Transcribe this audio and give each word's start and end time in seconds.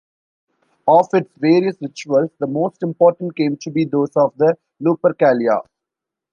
Of 0.87 1.09
its 1.13 1.31
various 1.37 1.77
rituals, 1.79 2.31
the 2.39 2.47
most 2.47 2.81
important 2.81 3.35
came 3.35 3.55
to 3.57 3.69
be 3.69 3.85
those 3.85 4.09
of 4.15 4.33
the 4.35 4.57
Lupercalia. 4.81 5.61